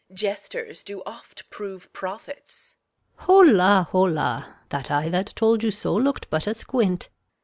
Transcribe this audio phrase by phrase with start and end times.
[0.11, 2.75] Jesters do oft prove prophets.
[3.17, 3.25] Gon.
[3.49, 4.55] Holla, holla!
[4.69, 7.09] That eye that told you so look'd but asquint.